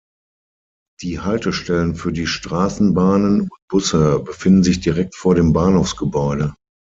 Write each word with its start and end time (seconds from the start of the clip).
Die 1.03 1.19
Haltestellen 1.19 1.93
für 1.95 2.11
die 2.11 2.25
Straßenbahnen 2.25 3.41
und 3.41 3.51
Busse 3.69 4.17
befinden 4.21 4.63
sich 4.63 4.79
direkt 4.79 5.15
vor 5.15 5.35
dem 5.35 5.53
Bahnhofsgebäude. 5.53 6.55